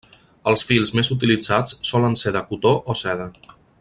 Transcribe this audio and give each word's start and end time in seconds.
Els 0.51 0.63
fils 0.69 0.91
més 0.99 1.11
utilitzats 1.15 1.75
solen 1.91 2.17
ser 2.23 2.33
de 2.39 2.43
cotó 2.53 2.73
o 2.95 2.97
seda. 3.03 3.29